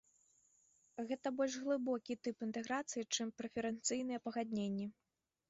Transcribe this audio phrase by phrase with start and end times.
[1.11, 4.91] Гэта больш глыбокі тып інтэграцыі, чым прэферэнцыйныя пагадненні.